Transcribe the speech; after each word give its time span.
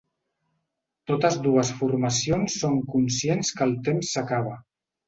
Totes 1.11 1.37
dues 1.45 1.71
formacions 1.83 2.59
són 2.65 2.83
conscients 2.95 3.57
que 3.61 3.71
el 3.71 3.79
temps 3.91 4.15
s’acaba. 4.17 4.61